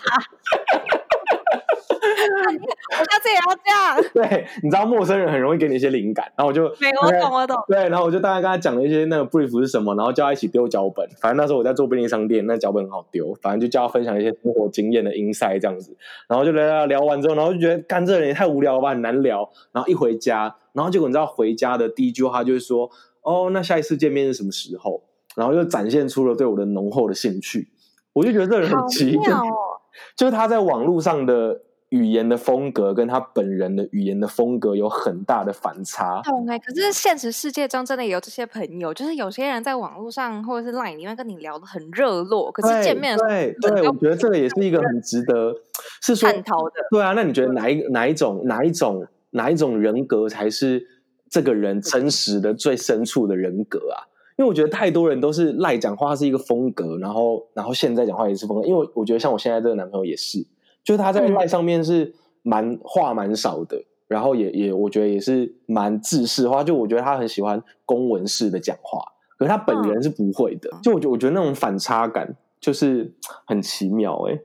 [3.02, 3.82] 我下次也要这样。
[4.14, 7.56] 对，你知道陌生人很容易给你一些灵感，然后我就我懂我懂。
[7.66, 11.08] 对，然后我就大概跟他讲了一些那个 brief 是什么，然后叫他一起丢脚本。
[11.20, 15.96] 反正那时候我在做便利商店，那脚本很好丢，反正就叫他分享一些生活经验的 insight 这样子。
[16.28, 19.50] 然后就聊聊聊完之后，然后就觉得干这人也太无聊了吧，很难聊。
[19.72, 22.90] 然后一回家，然后结果你知道回家的第一句话就是说
[23.22, 25.02] ：“哦，那下一次见面是什么时候？”
[25.34, 27.68] 然后又展现出了对我的浓厚的兴趣。
[28.12, 29.80] 我就觉得这人很奇妙，哦、
[30.16, 31.62] 就是他在网络上的。
[31.92, 36.22] 语言的风格跟他本人的语言的风格有很大的反差。
[36.46, 45.54] 对，可是现实世界中真的也有这些朋友，就是有些人在网络上或者是 LINE 里面跟你聊得很热络，可是见面对对，对，我觉得这个也是一个很值得
[46.00, 46.72] 是探讨的。
[46.90, 50.82] 对啊，那你觉得哪一哪一种哪一种哪一种人格才是
[51.28, 54.08] 这个人真实的最深处的人格啊？
[54.38, 58.66] 因为我觉得太多人都是 LINE 讲话是一个风格，然后然后现在讲话也是风格。
[58.66, 60.46] 因为我觉得像我现在这个男朋友也是。
[60.84, 69.00] 就是他在赖上面是蛮话蛮少的，然后也也我觉得也是蛮自式化，就我觉得他很喜欢公文式的讲话，
[69.38, 73.12] 可是他本人是不会的，就我觉得我觉得那种反差感就是
[73.46, 74.44] 很奇妙诶、欸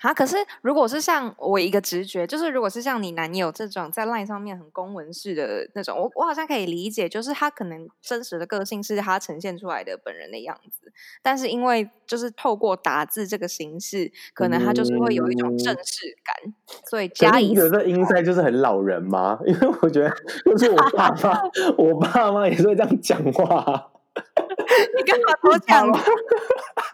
[0.00, 0.12] 啊！
[0.12, 16.54] 可是如果是像我一个直觉，就是如果是像你男友这种在 LINE 上面很公文式的那种，我我好像可以理解，就是他可能真实的个性是他呈现出来的本人的样子，但是因为就是透过打字这个形式，可能他就是会有一种正式感，嗯、
[16.88, 17.48] 所以加一。
[17.48, 19.38] 你觉得 inside 就是很老人吗？
[19.46, 20.10] 因为我觉得
[20.44, 21.40] 就是我爸妈，
[21.76, 23.90] 我爸妈也是会这样讲话。
[24.96, 25.86] 你干嘛多讲？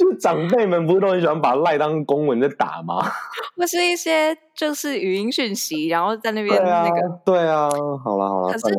[0.00, 3.02] 就长辈们不是都很喜欢把赖当公文在打吗？
[3.54, 8.74] 或是一些就是语音讯息，然后在那边那个对啊，对啊，好了好了，可是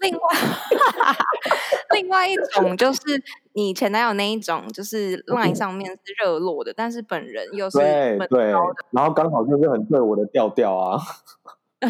[0.00, 0.20] 另外
[1.96, 3.00] 另外一种就是
[3.54, 8.44] 你前男友那一种，就是 line 上面是热络的，但是本人又是对对，
[8.92, 11.00] 然后刚好就是很对我的调调啊。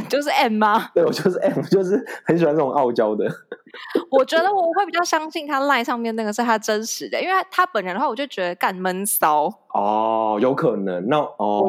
[0.09, 0.90] 就是 M 吗？
[0.94, 3.24] 对，我就是 M，就是很喜欢这种傲娇的。
[4.11, 9.46] 我觉得我会比较相信他赖上面那个是他真实的，因为他本人的话，我就觉得干闷骚。
[9.72, 11.07] 哦，有可能。
[11.09, 11.64] 那哦，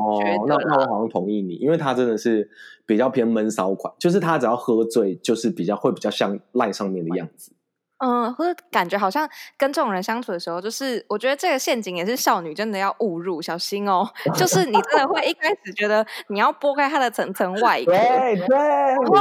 [0.47, 2.49] 那那我好像同意你，因为他真的是
[2.86, 7.53] 比较偏闷骚款，就是他只要喝醉，就是比较会比较像赖上面的样子。
[7.99, 14.07] 嗯，或者感觉好像跟这种人相处的时候，就是我觉得这个陷阱也是少女真的要误入，小心哦。
[14.35, 18.57] 就是你真的会一开始觉得你要拨开他的层层外壳，对对，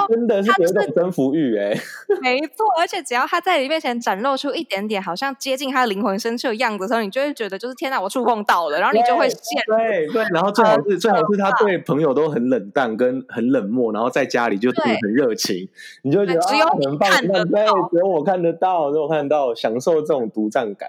[0.09, 1.75] 真的是有种征服欲哎、
[2.09, 2.21] 就是。
[2.21, 15.69] 没错，而且只要他在你面前展露出一点点好像接近他的灵魂深处的样子的时候，你就会觉得就是天哪，我触碰到了，然后你就会陷对对，然后最好是最好是他对朋友都很冷淡跟很冷漠，然后在家里就很热情，
[16.03, 19.55] 你就觉得只有你看得到，只有我看得到，只有我看到。
[19.55, 20.89] 享受这种独占感。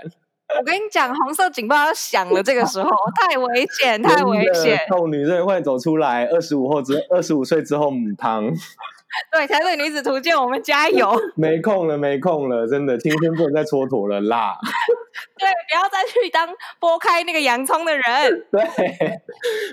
[0.58, 4.80] 我跟你讲，红色警报要响了，这个时候太危险，太危险。
[4.90, 8.52] 臭女人会走出来，二十五后之二十五岁之后母汤。
[9.32, 11.16] 对，才对女子图鉴，我们加油。
[11.36, 14.58] 没空了，没空了，真的，今天不能再蹉跎了啦。
[15.38, 16.48] 对，不要再去当
[16.80, 18.04] 剥开那个洋葱的人。
[18.52, 18.62] 对，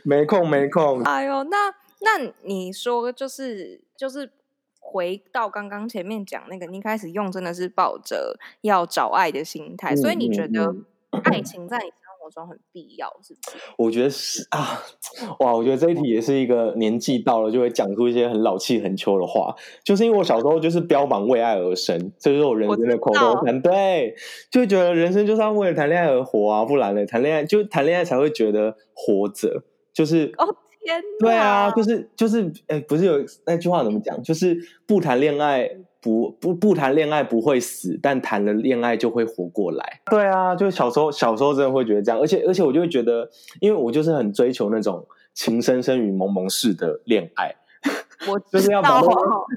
[0.04, 1.02] 没空，没空。
[1.02, 4.30] 哎呦，那那你说，就是就是。
[4.88, 10.74] 回到刚刚前面讲那个，你开始用真的是抱着要找爱的心态，嗯、所以你觉得
[11.24, 13.56] 爱情在你生活中很必要，是不是？
[13.76, 14.80] 我觉得是啊，
[15.40, 24.14] 哇，我觉得这一题也是一个年纪到了就会讲出一些很老气横秋的话，就是因为我小时候就是标榜为爱而生，这就是我人生的口头禅，对，
[24.52, 30.56] 就会觉得人生就是要为了谈恋爱而活啊，不然呢，谈恋爱就谈恋爱才会觉得活着，就是哦。
[31.18, 34.22] 对啊，就是就是，哎，不是有那句话怎么讲？
[34.22, 35.70] 就是不谈恋爱
[36.00, 40.00] 不不不谈恋爱不会死，但谈了恋爱就会活过来。
[40.10, 43.28] 对啊，就是小时候小时候真的会觉得这样，而且而且我就会觉得，
[43.60, 47.54] 因为我就是很追求那种情深深雨蒙蒙式的恋爱。
[48.28, 49.00] 我 就是要把，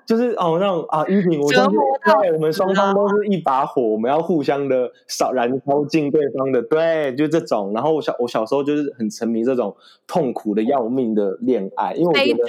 [0.05, 7.73] 就是哦，那种啊，依萍，我就是对，我们双方都是一把火，我们要互相的烧燃烧尽对方的，对，就这种。
[7.73, 9.75] 然后我小我小时候就是很沉迷这种
[10.07, 12.39] 痛苦的要命的恋爱，因为我觉得，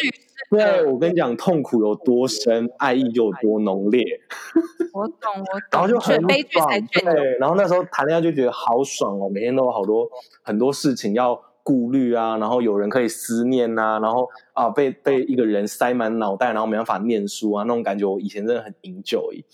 [0.51, 4.05] 对，我跟你讲，痛苦有多深，爱意就有多浓烈。
[4.93, 5.71] 我懂，我懂。
[5.71, 10.09] 然后就很悲剧才对，然后那时候谈恋爱就觉得好爽哦，每天都有好多
[10.43, 11.41] 很多事情要。
[11.63, 19.45] 顾虑啊，然后有人可以思念啊，然后啊被被一个人塞满脑袋，然后没办法念书啊，那种感觉我以前真的很 enjoy。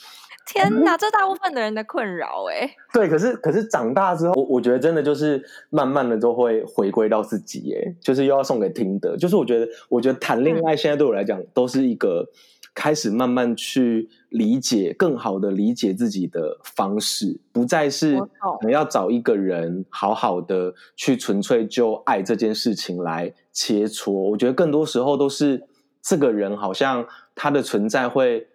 [0.46, 2.70] 天哪，这大部分的人的困扰哎。
[2.92, 12.28] 对，可是可是长大之后，我我觉得真的就是慢慢的都会回归到自己哎，就是又要送给听的，就是我觉得我觉得谈恋爱现在对我来讲都是一个。
[12.76, 24.12] 开始慢慢去理解，更好的理解自己的方式，不再是我们要找一个人好好的去纯粹就爱这件事情来切磋。
[24.12, 25.64] 我觉得更多时候都是
[26.02, 28.46] 这个人好像他的存在会。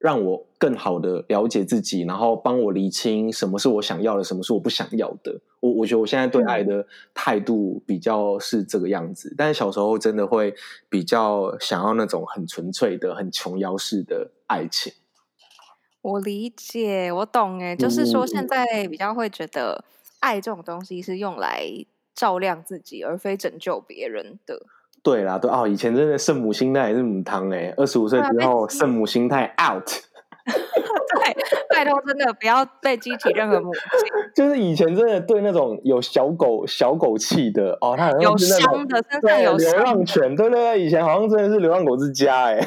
[0.00, 5.40] 让我更好的了解自己，然后帮我厘清什么是我想要的，什么是我不想要的。
[5.60, 10.54] 我我觉得我现在对爱的态度比较是这个样子，但是小时候真的会
[10.88, 14.94] 比较想要那种很纯粹的、很琼瑶式的爱情。
[16.00, 19.84] 我理解，我懂，诶，就是说现在比较会觉得
[20.20, 21.62] 爱这种东西是用来
[22.14, 24.62] 照亮自己，而非拯救别人的。
[25.02, 29.88] 对啦，对哦，以前真的圣母心态也是母汤哎，二十五岁之后圣母心态 out。
[30.50, 31.36] 对，
[31.68, 33.82] 拜托真的不要被激起任何母性。
[34.34, 42.60] 就是以前真的对那种有小狗小狗气的哦，他好像是那种有香的身上有流浪犬，对对对，以前好像真的是流浪狗之家哎。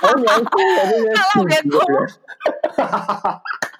[0.00, 1.78] 好娘哭的这些气质。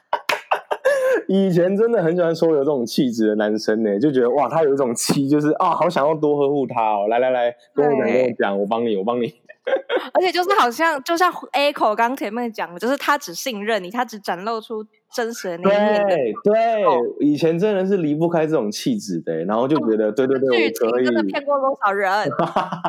[1.28, 7.06] 以前真的很喜欢说有这种气质的男生呢，就觉得哇，他有一种气，就是啊，好想要多呵护他哦。
[7.08, 9.34] 来来来，跟我讲，跟我讲，我帮你，我帮你。
[10.14, 16.06] 而且就是好像，就像 A 口刚前面讲的，就是他只信任你，他只展露出真实的那一面。
[16.06, 16.84] 对对，
[17.20, 21.04] 以前真的是离不开这种气质的，然后就觉得，对对对，我可以。
[21.04, 22.10] 真的骗过多少人？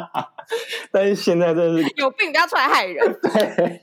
[0.93, 3.19] 但是现在真的是有病，不要出来害人。
[3.23, 3.82] 对。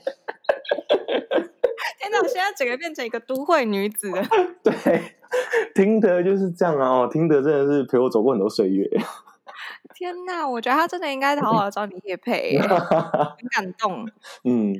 [2.21, 4.23] 我现在整个变成一个都会女子了。
[4.63, 4.73] 对，
[5.73, 6.89] 听得就是这样啊！
[6.89, 8.89] 哦，听得真的是陪我走过很多岁月。
[9.93, 10.47] 天哪！
[10.47, 14.05] 我觉得他真的应该好好找你业配，很感动。
[14.43, 14.75] 嗯。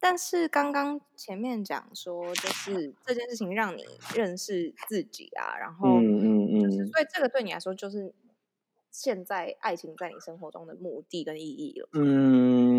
[0.00, 8.12] 但是刚刚前面讲说，就是这件事情让你认识自己啊，然后嗯嗯嗯，所以这个对你来说就是
[8.90, 11.88] 现在爱情在你生活中的目的跟意义了。
[11.92, 12.71] 嗯。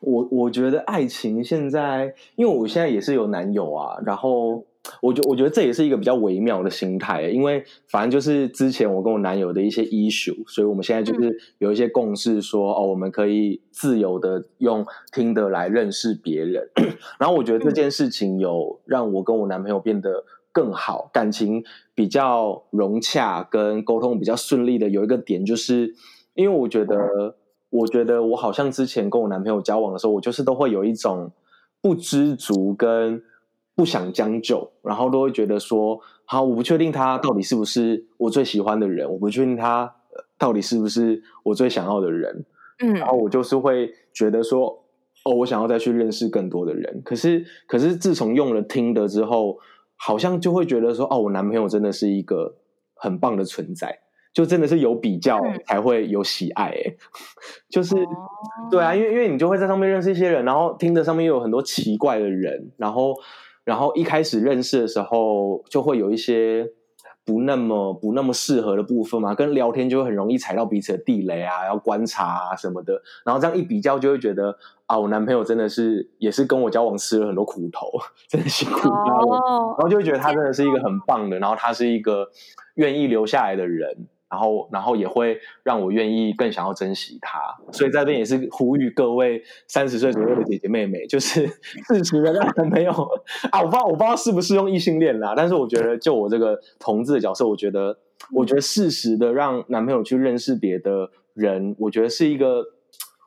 [0.00, 4.64] 我我觉得爱情现在，因为我现在也是有男友啊，然后
[5.02, 16.70] 我觉我觉得这也是一个比较微妙的心态，因为反正就是之前我跟我男友的一些 issue，所以我们现在就是有一些共识说，说哦，我们可以自由的用听的来认识别人，
[17.20, 21.62] 然后我觉得这件事情有让我跟我男朋友变得更好，感情
[21.94, 25.94] 比较融洽，跟沟通比较顺利的有一个点，就是
[26.32, 27.36] 因为我觉得。
[27.70, 31.30] 我觉得我好像之前跟我男朋友交往的时候，我就是都会有一种
[31.80, 33.22] 不知足跟
[33.74, 39.94] 不想将就，然后都会觉得说，好，我不确定他到底是不是我最喜欢的人，我不确定他
[40.36, 42.44] 到底是不是我最想要的人，
[42.80, 44.84] 嗯，然后我就是会觉得说，
[45.24, 47.00] 哦，我想要再去认识更多的人。
[47.04, 49.58] 可是，可是自从用了 Tinder 之后，
[49.96, 52.56] 好像就会觉得说，哦，我男朋友真的是一个
[52.94, 54.00] 很棒的存在。
[54.32, 56.96] 就真的是有比较才会有喜爱哎、欸，
[57.68, 57.96] 就是
[58.70, 63.14] 对啊，因为因为你就会在上面认识一些人，然后听着上面又有很多奇怪的人，然后
[63.64, 66.70] 然后一开始认识的时候就会有一些
[67.24, 74.56] 不那么不那么适合的部分嘛，跟聊天就会很容易踩到彼此的地雷啊，要观察啊什么的，然后这样一比较就会觉得
[74.86, 77.88] 啊，我男朋友真的是也是跟我交往吃了很多苦头，
[78.30, 82.30] 真的辛苦他了，然后就会觉得他真的是一个很棒的，然后他是一个
[82.76, 84.06] 愿意留下来的人。
[84.30, 87.40] 然后，然后也会让我愿意更想要珍惜他，
[87.72, 91.48] 所以在这边也是呼吁各位三十岁左右的姐姐妹妹，就是
[91.88, 92.92] 适时的让男朋友
[93.50, 97.98] 啊，我不知道我不知道适不适用异性恋啦，但是我觉得就我这个同志的角色，我觉得
[98.32, 102.64] 我觉得适时的让男朋友去认识别的人，我觉得是一个，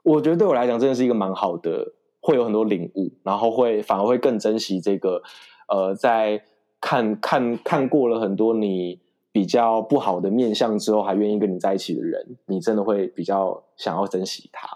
[0.04, 1.92] 我觉得对我来讲真的是一个蛮好的，
[2.22, 5.22] 会有很多领悟，然后会反而会更珍惜这个，
[5.68, 6.42] 呃，在
[6.80, 9.03] 看看看过了很多你。
[9.34, 14.68] 比较不好的面相之后，还愿意跟你在一起的人，你真的会比较想要珍惜他。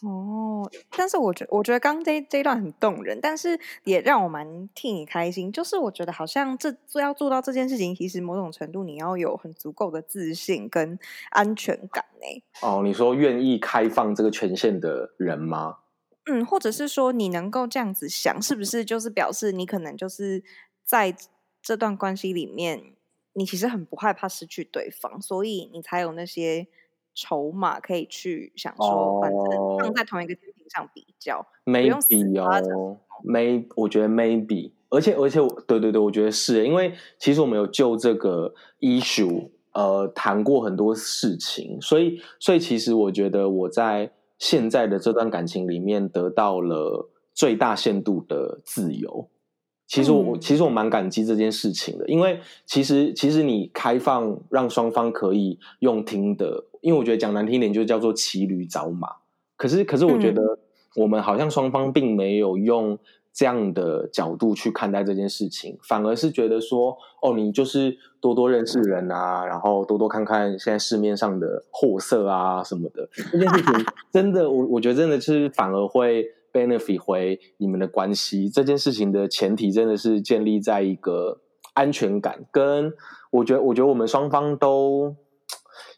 [0.00, 5.50] 哦，但是我觉得，我觉得刚刚这这一段很动人，但是也让我蛮替你开心。
[5.52, 10.98] 就是我觉得好像这做要做到这件事情，其实某种程度你要有很足够的自信跟
[11.30, 12.42] 安全感呢。
[12.62, 15.78] 哦，你说愿意开放这个权限的人吗？
[16.26, 20.42] 嗯，或者是说你能够这样子想，是不是就是表示你可能就是
[20.84, 21.14] 在
[21.60, 22.94] 这段关系里面。
[23.38, 26.66] 你其实很不害怕失去对方，所以你才有那些
[27.14, 49.28] 筹码可以去想说，反正放在同一个天平上比较，maybe 哦，may 我觉得 maybe，而且而且对对对，我觉得是因为其实我们有就这个 issue 呃谈过很多事情，所以所以其实我觉得我在现在的这段感情里面得到了最大限度的自由。
[49.88, 59.08] 其实我、嗯、其实我蛮感激这件事情的，因为其实其实你开放让双方可以用听的，因为我觉得讲难听一点就叫做骑驴找马。
[59.56, 60.58] 可是可是我觉得
[60.94, 62.98] 我们好像双方并没有用
[63.32, 73.08] 这样的角度去看待这件事情，反而是觉得说哦，你就是多多认识人啊，然后多多看看现在市面上的货色啊什么的。
[73.32, 76.26] 这件事情 真的，我我觉得真的是反而会。
[76.58, 81.40] Benefit 回你们的关系这件事情的前提，真的是建立在一个
[81.74, 82.92] 安全感，跟
[83.30, 85.14] 我觉得，我觉得我们双方都，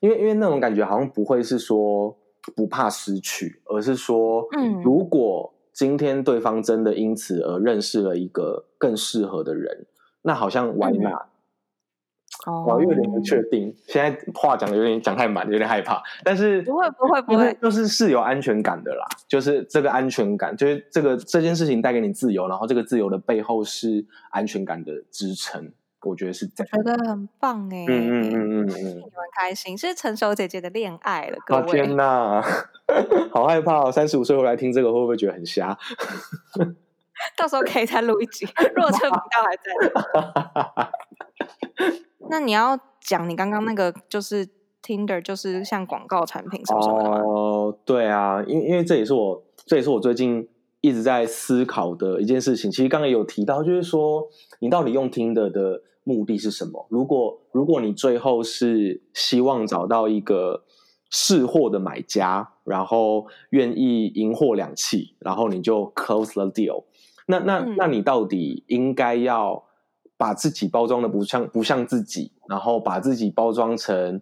[0.00, 2.16] 因为因为那种感觉好像不会是说
[2.54, 9.86] 不怕失去，而是说，嗯，如果今天对方真的因此而认识了一个更适合的人，
[10.22, 11.22] 那好像 why not？
[11.22, 11.29] 嗯
[12.46, 16.02] 我有点不确定，现在话讲的有点讲太满，有点害怕。
[16.24, 19.06] 但是不会不会不会，就是是有安全感的啦。
[19.28, 25.72] 就是这个安全感，就是这个这件事情带给你自由，然后这个自由的背后是安全感的支撑。
[26.02, 31.72] 我觉得是这样，我觉得很棒哎，嗯嗯嗯嗯嗯，你们开心是成熟姐姐的恋爱了，各位。
[31.72, 32.40] 天哪，
[33.30, 33.92] 好害怕哦！
[33.92, 35.76] 三十五岁后来听这个会不会觉得很瞎？
[37.36, 40.90] 到时候可以再录一集，若车频道还在。
[42.30, 44.48] 那你要讲你刚刚那个就是
[44.82, 47.18] Tinder，就是像广告产品什么什么的吗？
[47.18, 50.48] 哦，对啊，因为因为这也是我这也是我最近
[50.80, 52.70] 一直在思考的一件事情。
[52.70, 54.28] 其实刚刚有提到，就是说
[54.60, 56.86] 你到底用 Tinder 的目的是什么？
[56.88, 60.62] 如果如果你最后是希望找到一个
[61.10, 66.84] 试货的买家，然后愿意银货两讫，然后你就 close the deal。
[67.26, 69.64] 那那那你到底应该要？
[70.20, 74.20] 把自己包装的不像不像自己，然后把自己包装成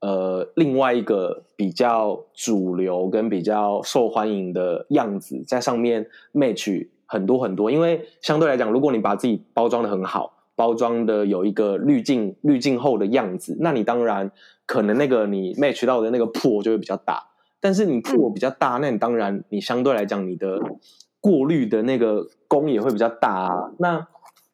[0.00, 7.70] 呃另外一个比较主流跟比较受欢迎的样子，在上面 match 很多很多。
[7.70, 14.30] 因为相对来讲，如果你把自己包装的很好，包装的有一个滤镜滤镜后的样子，那你当然
[14.66, 17.24] 可能那个你 match 到的那个 pool 就会比较大。
[17.58, 20.60] 但是你 pool 比较大，那你当然你相对来讲你的
[21.22, 23.72] 过滤的那个功也会比较大啊。
[23.78, 24.06] 那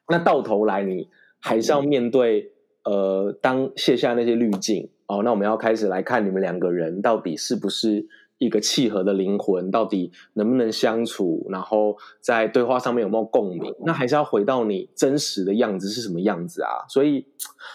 [0.08, 1.08] 那到头来，你
[1.40, 2.52] 还是要面对，
[2.84, 8.06] 呃，当卸下那些滤镜哦，那我们要开始来看你们两个人到底是不是
[8.38, 13.74] 一个契合的灵魂，到底能不能相处，然后在对话上面有没有共鸣？
[13.84, 16.84] 那还是要回到你真实的样子是什么样子啊？
[16.88, 17.26] 所以，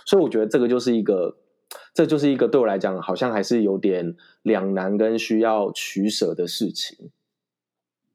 [0.05, 1.37] 所以我觉得这个就是一个，
[1.93, 7.09] 这就是一个对我来讲好像还是有点两难跟需要取舍的事情。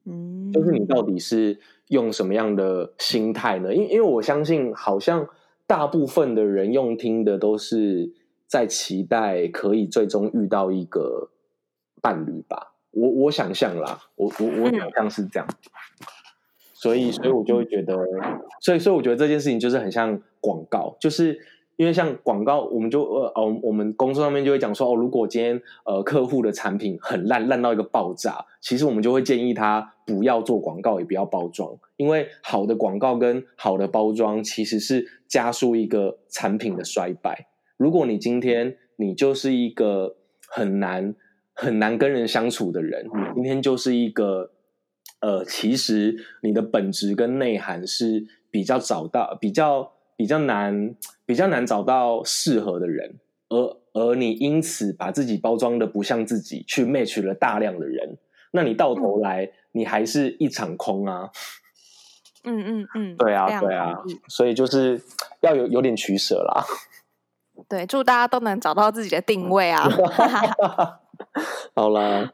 [0.05, 1.59] 嗯，就是你到底是
[1.89, 3.73] 用什么样的心态呢？
[3.73, 5.27] 因因为我相信，好像
[5.67, 8.13] 大部分的人用听的都是
[8.47, 11.29] 在期待可以最终遇到一个
[12.01, 12.73] 伴侣吧。
[12.91, 15.47] 我我想象啦，我我我想象是这样。
[16.73, 17.97] 所以，所以我就会觉得，
[18.61, 21.39] 所以，所以我觉得这件事情就是很像广告，就是
[21.77, 37.47] 因为像广告，我们就呃呃，我们工作上面就会讲说，哦，如果今天呃客户的产品很烂，烂到一个爆炸，其实我们就会建议他不要做广告，也不要包装，因为好的广告跟好的包装其实是加速一个产品的衰败。
[37.77, 40.15] 如果你今天你就是一个
[40.47, 41.15] 很难
[41.53, 44.51] 很难跟人相处的人，你今天就是一个。
[45.21, 50.95] 呃，其实你的本质跟内涵是比较找到比较比较难
[51.25, 58.17] 比较难找到适合的人，而而你因此把自己包装的不像自己，去 match 了大量的人，
[58.51, 61.29] 那你到头来你还是一场空啊！
[62.43, 63.93] 嗯嗯嗯，对啊对啊，
[64.27, 65.01] 所以就是
[65.41, 66.63] 要有有点取舍啦。
[67.67, 69.89] 对，祝大家都能找到自己的定位啊！
[71.75, 72.31] 好啦。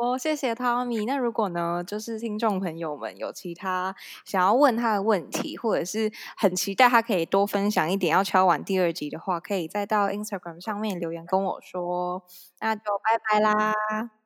[0.00, 1.06] 哦，谢谢 Tommy。
[1.06, 12.22] 那如果呢，就是听众朋友们有其他想要问他的问题，或者是很期待他可以多分享一点，要敲完第二集的话，可以再到 Instagram 上面留言跟我说。
[12.60, 14.23] 那就拜拜啦。